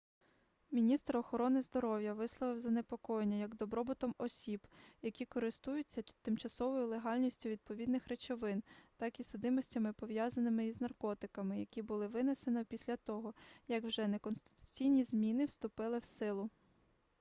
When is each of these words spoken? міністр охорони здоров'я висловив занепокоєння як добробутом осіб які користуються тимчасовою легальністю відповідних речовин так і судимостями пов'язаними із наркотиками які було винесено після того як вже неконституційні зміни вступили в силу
міністр 0.71 1.17
охорони 1.17 1.61
здоров'я 1.61 2.13
висловив 2.13 2.59
занепокоєння 2.59 3.35
як 3.35 3.55
добробутом 3.55 4.15
осіб 4.17 4.67
які 5.01 5.25
користуються 5.25 6.01
тимчасовою 6.21 6.87
легальністю 6.87 7.49
відповідних 7.49 8.07
речовин 8.07 8.63
так 8.97 9.19
і 9.19 9.23
судимостями 9.23 9.93
пов'язаними 9.93 10.67
із 10.67 10.81
наркотиками 10.81 11.59
які 11.59 11.81
було 11.81 12.07
винесено 12.07 12.65
після 12.65 12.97
того 12.97 13.33
як 13.67 13.83
вже 13.83 14.07
неконституційні 14.07 15.03
зміни 15.03 15.45
вступили 15.45 15.97
в 15.99 16.05
силу 16.05 16.49